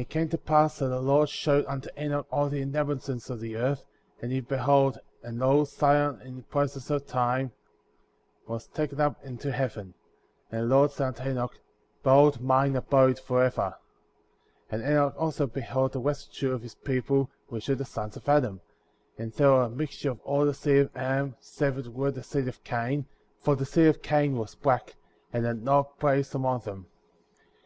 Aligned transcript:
And 0.00 0.06
it 0.06 0.08
came 0.08 0.28
to 0.30 0.38
pass 0.38 0.78
that 0.78 0.86
the 0.88 0.98
Lord 0.98 1.28
showed 1.28 1.66
unto 1.66 1.90
Enoch 1.98 2.26
all 2.32 2.48
the 2.48 2.62
inhabitants 2.62 3.28
of 3.28 3.38
the 3.38 3.56
earth 3.56 3.80
f 3.80 4.22
and 4.22 4.32
he 4.32 4.40
beheld, 4.40 4.98
and 5.22 5.38
lo, 5.38 5.62
Zion, 5.64 6.22
in 6.22 6.42
process 6.44 6.88
of 6.88 7.06
time, 7.06 7.52
was 8.46 8.66
taken 8.68 8.98
up 8.98 9.22
into 9.22 9.52
heaven. 9.52 9.92
And 10.50 10.62
the 10.62 10.74
Lord 10.74 10.90
said 10.90 11.08
unto 11.08 11.28
Enoch: 11.28 11.52
Behold 12.02 12.40
mine 12.40 12.76
abode 12.76 13.18
forever. 13.18 13.74
22. 14.70 14.70
And 14.70 14.84
Enoch 14.94 15.14
also 15.18 15.46
beheld 15.46 15.92
the 15.92 16.00
residue 16.00 16.52
of 16.54 16.62
the 16.62 16.74
people 16.82 17.28
which 17.48 17.68
were 17.68 17.74
the 17.74 17.84
sons 17.84 18.16
of 18.16 18.26
Adam; 18.26 18.62
and 19.18 19.34
they 19.34 19.44
were 19.44 19.64
a 19.64 19.68
mixture 19.68 20.12
of 20.12 20.20
all 20.22 20.46
the 20.46 20.54
seed 20.54 20.78
of 20.86 20.96
Adam 20.96 21.36
save 21.40 21.76
it 21.76 21.88
were 21.88 22.10
the 22.10 22.22
seed 22.22 22.48
of 22.48 22.64
Cain, 22.64 23.04
for 23.38 23.54
the 23.54 23.66
seed 23.66 23.88
of 23.88 24.00
Cain 24.00 24.38
were 24.38 24.46
black, 24.62 24.96
and 25.30 25.44
had 25.44 25.62
not 25.62 25.98
place 25.98 26.32
among 26.34 26.60
them. 26.60 26.86